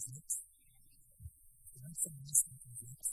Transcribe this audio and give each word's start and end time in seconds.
conflits, 0.00 0.40
non 1.76 1.94
sono 1.94 2.16
messi 2.24 2.48
in 2.48 2.56
conflits, 2.56 3.12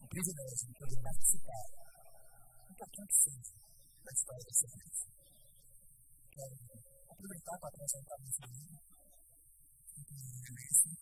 ho 0.00 0.06
preso 0.06 0.32
delle 0.32 0.56
problematiche 0.72 1.38
per 1.44 2.68
importanti 2.68 3.14
sensi, 3.14 3.52
la 4.00 4.14
storia 4.14 4.42
del 4.44 4.54
servizio. 4.54 5.12
La 6.36 7.14
prima 7.16 7.34
etapa 7.36 7.68
presentata 7.68 8.22
in 8.22 8.32
famiglia, 8.32 8.80
in 9.96 10.04
famiglia 10.04 10.50
mesi, 10.52 10.88
in 10.88 10.96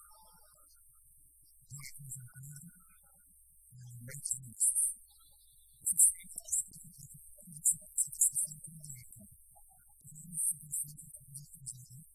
di 1.66 2.10
mesi. 4.42 4.72
Si 5.84 5.96
sente 5.96 6.38
di 6.42 6.78
famiglia, 7.38 7.62
si 7.94 8.10
sente 8.34 8.70
di 8.70 8.82
famiglia, 8.82 10.38
si 10.42 10.70
sente 10.74 11.04
la 11.04 11.12
storia 11.14 11.38
di 11.38 11.58
famiglia, 11.58 12.14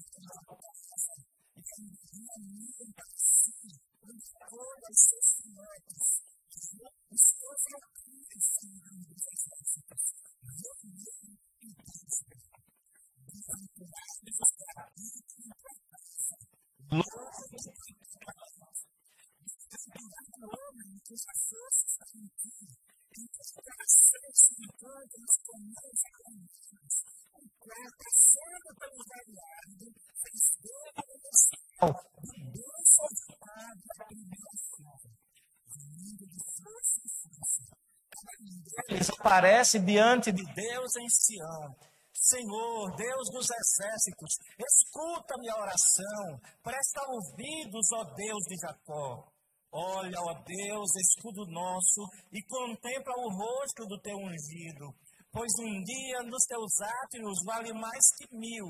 to 2.95 3.03
see. 3.19 3.75
When 4.07 4.15
we 4.15 4.23
can 15.31 15.51
practice. 15.51 16.31
Lord, 16.91 17.03
we 21.11 21.19
santificando 23.91 25.15
nos 25.19 25.37
comuns 25.47 26.01
eles 38.89 39.11
aparecem 39.11 39.85
diante 39.85 40.33
de 40.33 40.45
Deus 40.55 40.97
em 40.97 41.09
Sião. 41.09 41.77
Senhor, 42.13 42.97
Deus 42.97 43.31
dos 43.33 43.49
exércitos, 43.51 44.37
escuta 44.59 45.39
minha 45.39 45.57
oração, 45.57 46.41
presta 46.63 47.01
ouvidos, 47.09 47.93
ó 47.93 48.05
Deus 48.05 48.45
de 48.45 48.57
Jacó. 48.61 49.27
Olha, 49.73 50.19
ó 50.19 50.35
Deus, 50.43 50.91
escudo 50.97 51.47
nosso, 51.47 52.03
e 52.33 52.43
contempla 52.43 53.15
o 53.17 53.31
rosto 53.31 53.87
do 53.87 54.01
teu 54.01 54.17
ungido, 54.17 54.91
pois 55.31 55.53
um 55.61 55.83
dia 55.85 56.23
nos 56.25 56.45
teus 56.45 56.81
átrios 57.05 57.39
vale 57.47 57.73
mais 57.73 58.05
que 58.19 58.35
mil. 58.35 58.67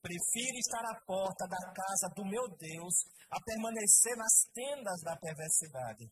Prefiro 0.00 0.58
estar 0.58 0.84
à 0.86 1.00
porta 1.04 1.48
da 1.48 1.58
casa 1.74 2.14
do 2.14 2.24
meu 2.24 2.46
Deus 2.56 2.94
a 3.28 3.40
permanecer 3.42 4.16
nas 4.16 4.46
tendas 4.54 5.00
da 5.02 5.16
perversidade. 5.16 6.06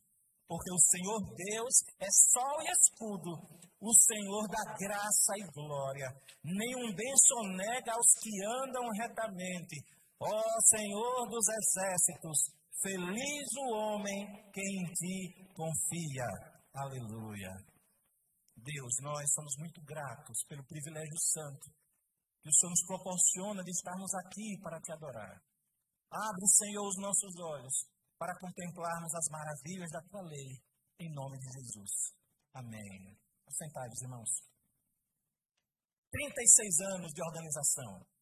Porque 0.47 0.69
o 0.69 0.77
Senhor 0.77 1.19
Deus 1.33 1.73
é 1.97 2.07
sol 2.11 2.61
e 2.61 2.69
escudo, 2.69 3.31
o 3.79 3.93
Senhor 3.95 4.47
da 4.49 4.63
graça 4.77 5.33
e 5.37 5.47
glória. 5.53 6.11
Nenhum 6.43 6.93
bem 6.93 7.13
sonega 7.17 7.93
aos 7.93 8.11
que 8.21 8.29
andam 8.45 8.83
retamente. 8.99 9.79
Ó 10.19 10.43
Senhor 10.75 11.27
dos 11.29 11.45
exércitos, 11.47 12.51
feliz 12.81 13.47
o 13.57 13.75
homem 13.75 14.51
que 14.51 14.61
em 14.61 14.83
ti 14.93 15.53
confia. 15.53 16.27
Aleluia. 16.73 17.51
Deus, 18.55 18.93
nós 19.01 19.25
somos 19.33 19.55
muito 19.59 19.81
gratos 19.83 20.43
pelo 20.47 20.65
privilégio 20.65 21.19
santo 21.19 21.69
que 22.41 22.49
o 22.49 22.53
Senhor 22.53 22.71
nos 22.71 22.85
proporciona 22.85 23.63
de 23.63 23.71
estarmos 23.71 24.13
aqui 24.15 24.59
para 24.61 24.79
te 24.79 24.91
adorar. 24.91 25.41
Abre, 26.11 26.47
Senhor, 26.47 26.87
os 26.87 26.97
nossos 27.01 27.33
olhos 27.41 27.73
para 28.17 28.37
contemplarmos 28.39 29.13
as 29.13 29.27
maravilhas 29.29 29.91
da 29.91 30.01
tua 30.09 30.21
lei, 30.21 30.61
em 30.99 31.13
nome 31.13 31.37
de 31.37 31.47
Jesus. 31.51 31.91
Amém. 32.53 33.17
Assentados, 33.47 34.01
irmãos. 34.01 34.29
36 36.11 36.79
anos 36.95 37.11
de 37.11 37.21
organização. 37.21 38.14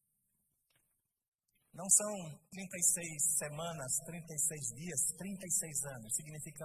Não 1.74 1.90
são 1.90 2.38
36 2.52 3.38
semanas, 3.38 3.92
36 4.06 4.60
dias, 4.78 5.00
36 5.18 5.84
anos. 5.84 6.14
Significa 6.14 6.64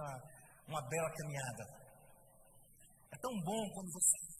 uma 0.68 0.80
bela 0.88 1.10
caminhada. 1.10 1.64
É 3.12 3.18
tão 3.18 3.32
bom 3.42 3.68
quando 3.74 3.90
você 3.90 4.39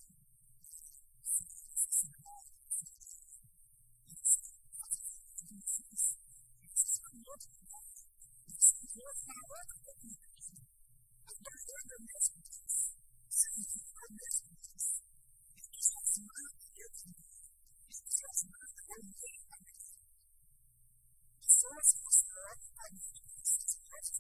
Christ 22.91 24.19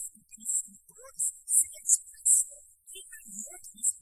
Christ 0.00 0.16
in 0.16 0.24
peace 0.32 0.64
and 0.64 0.78
glory, 0.88 1.20
says 1.44 2.00
Christ. 2.08 2.48
Even 2.96 3.22
more 3.36 3.60
peace 3.68 3.92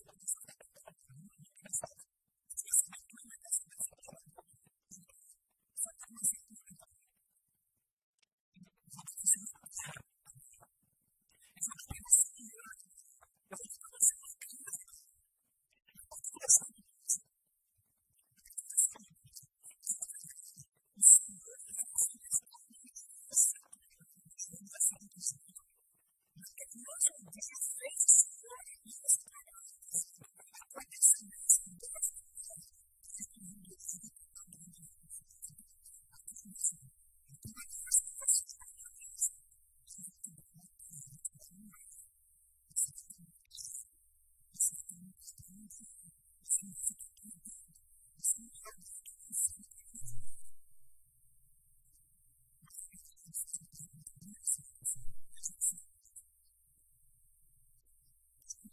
that's 0.00 0.31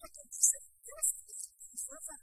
What 0.00 0.10
would 0.16 0.26
they 0.26 0.38
say? 0.40 0.58
Yes, 0.86 1.14
it's 1.72 1.84
perfect. 1.86 2.22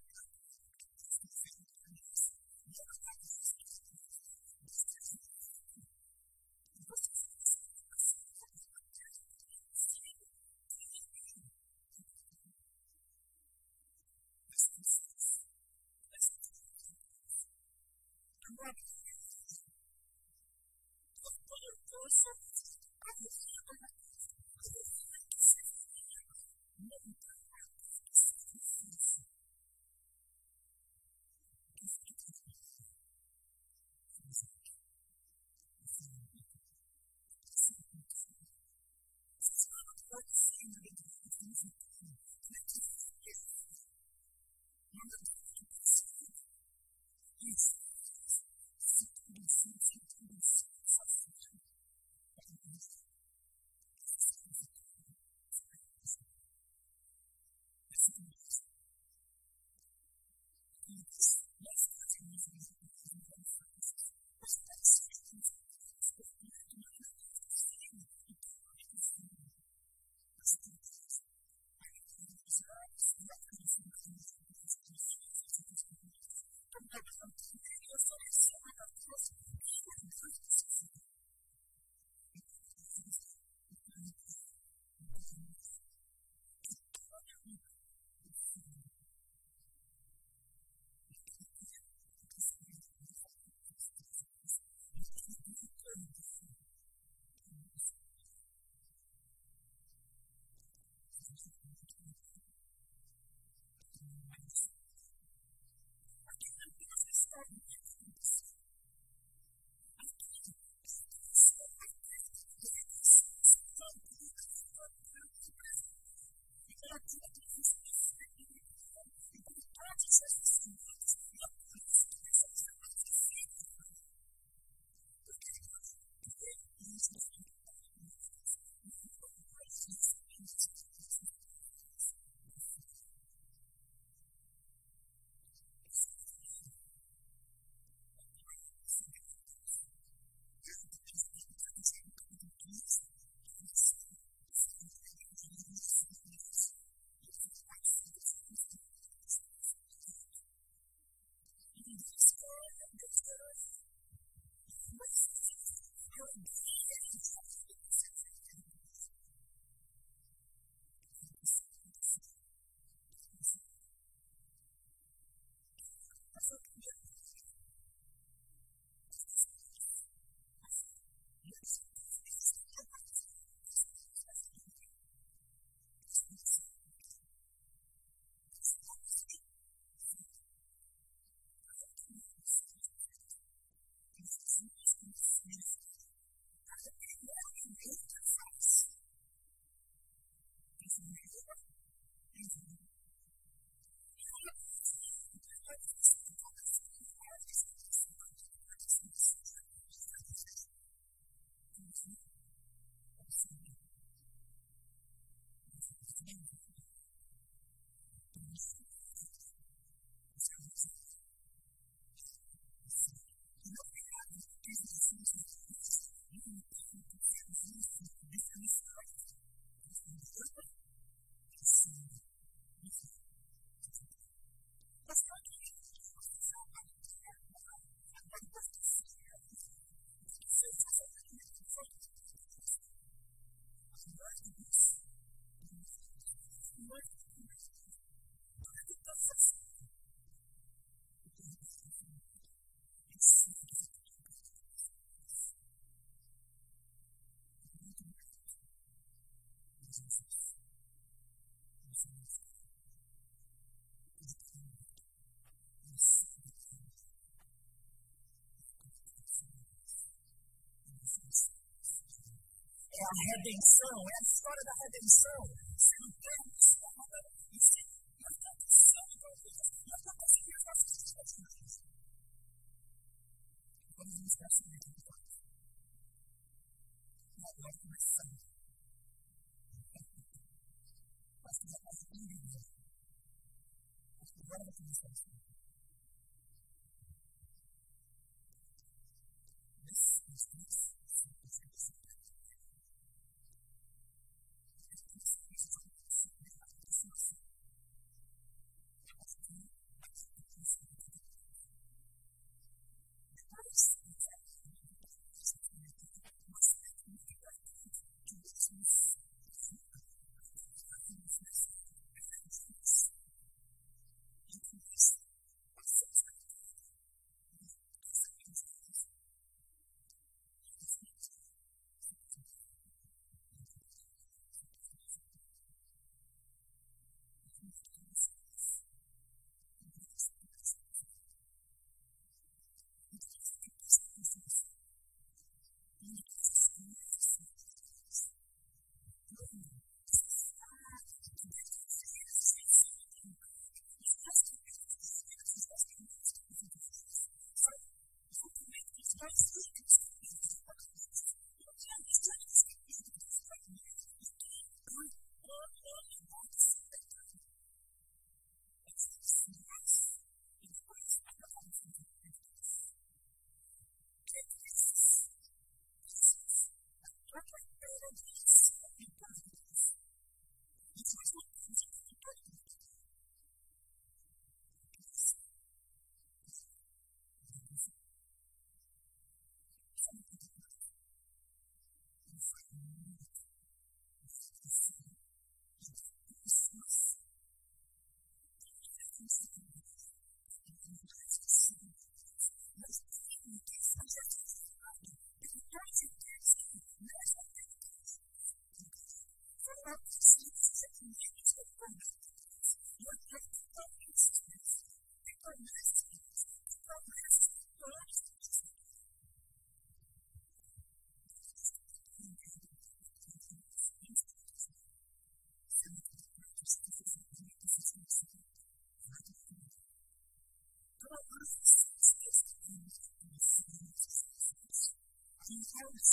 A 263.12 263.22
redenção, 263.36 263.98
é 264.08 264.16
a 264.16 264.24
história 264.24 264.64
da 264.64 264.76
redenção. 264.84 265.71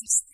exist 0.02 0.27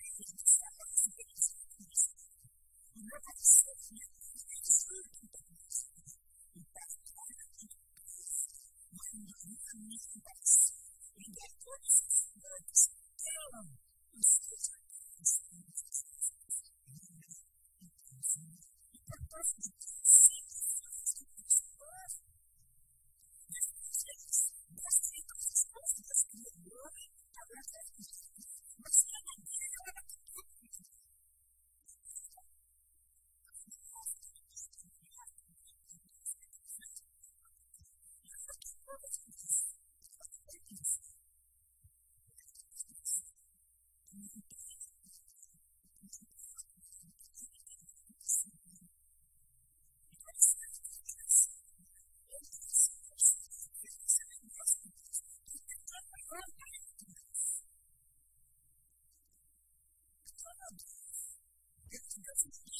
Yes, 62.17 62.74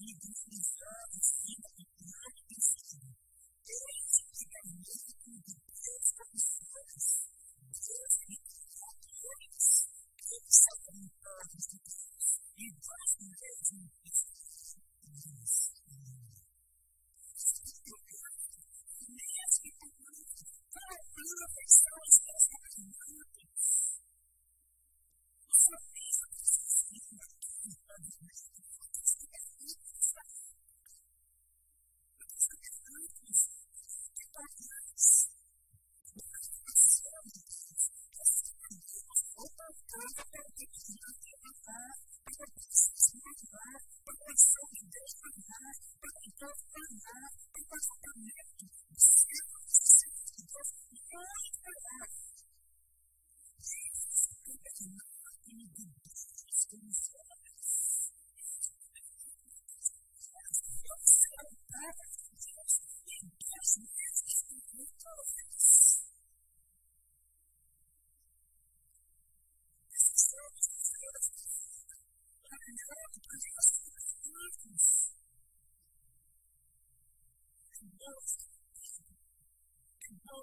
you 0.00 0.14
do 0.16 0.32
deserve 0.48 1.12
the 1.12 1.99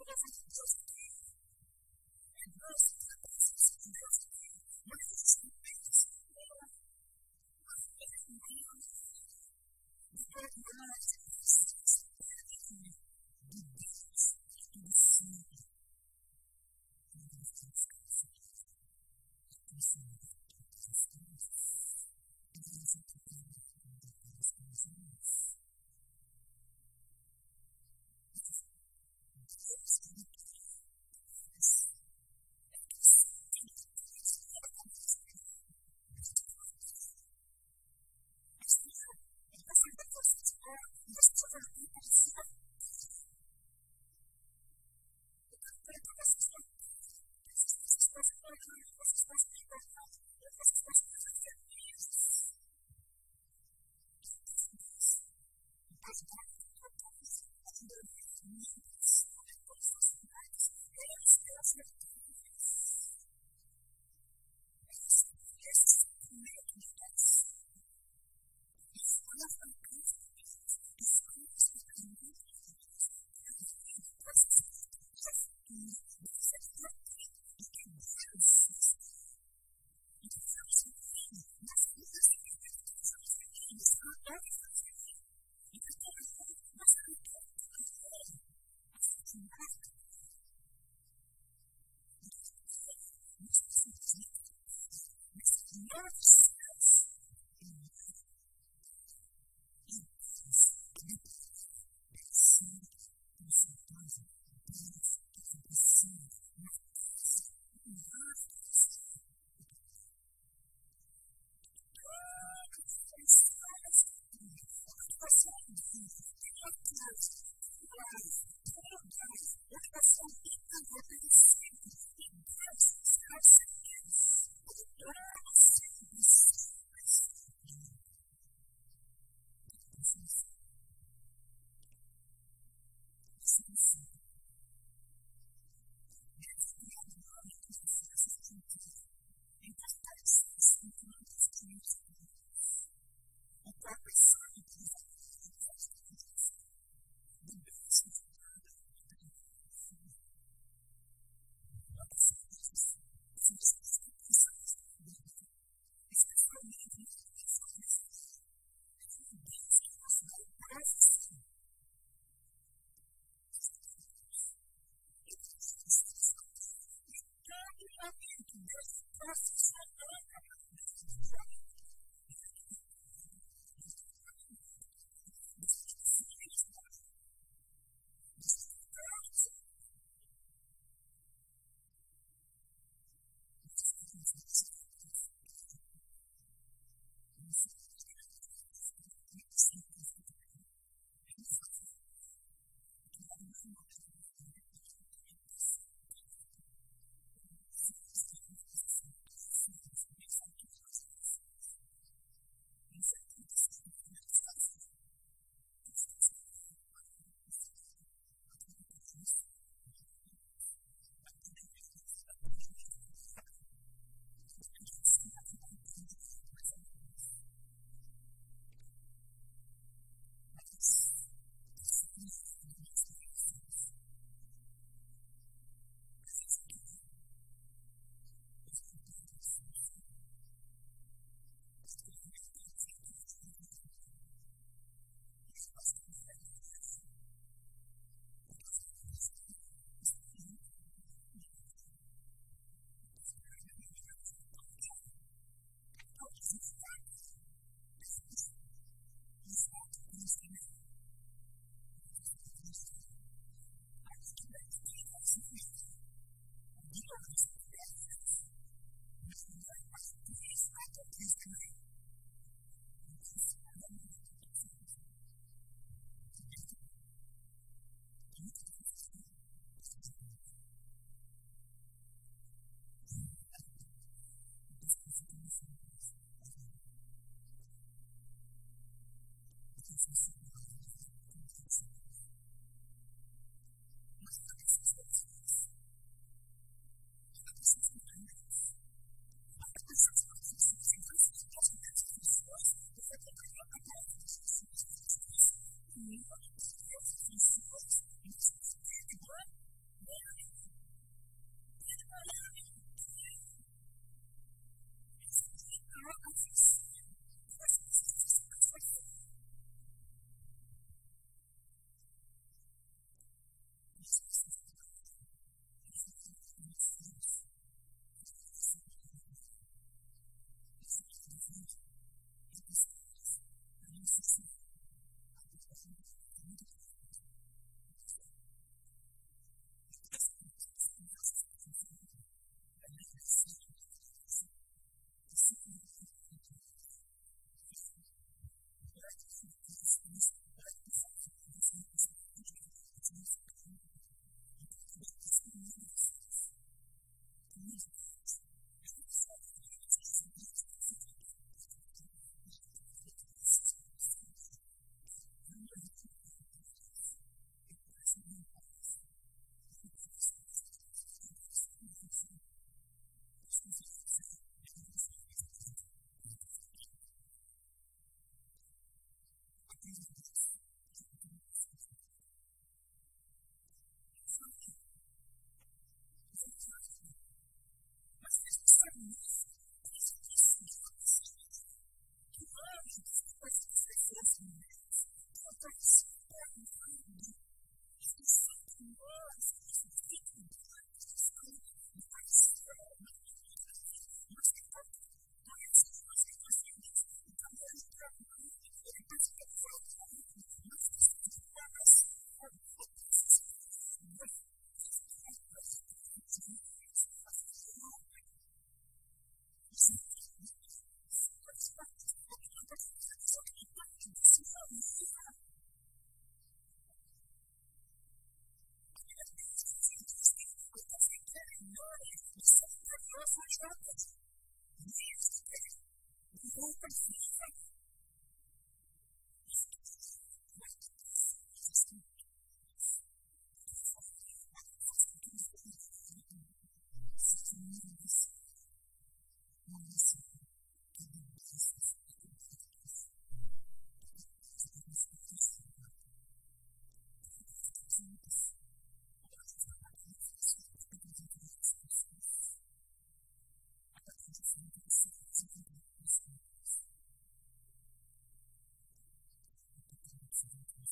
gives 0.08 0.24
us 0.24 0.47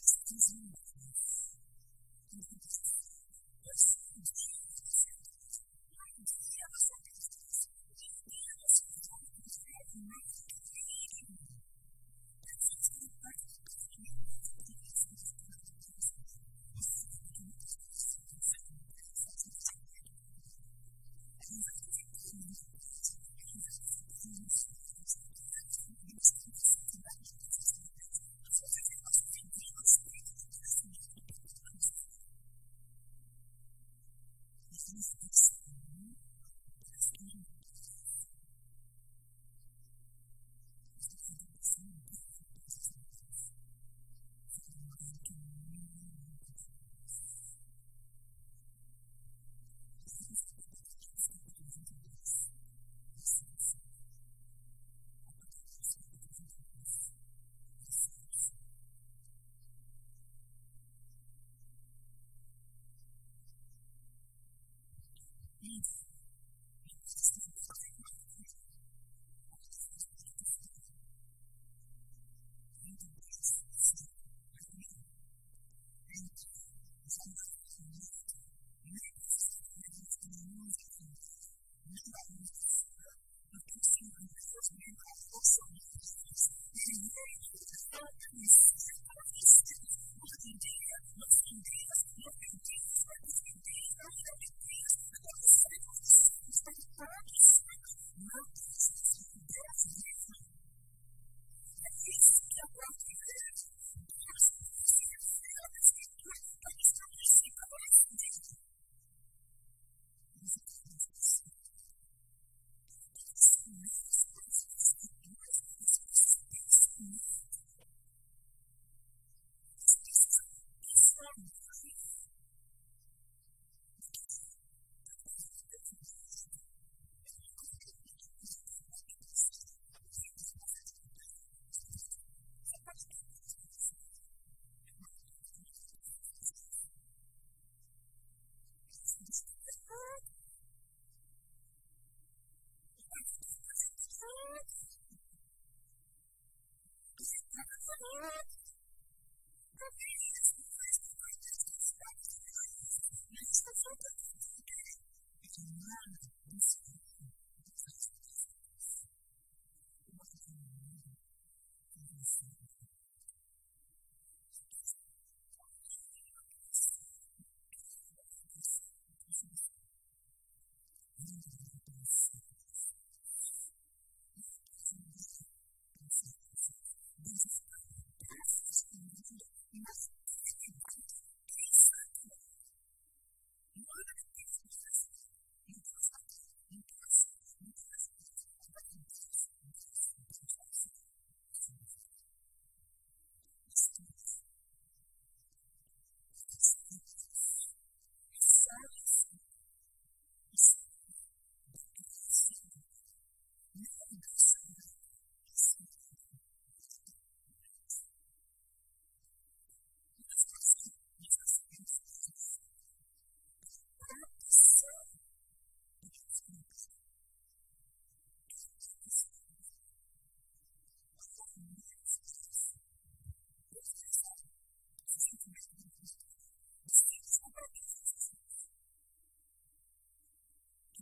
esquisito. 0.00 0.97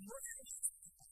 grace 0.06 1.05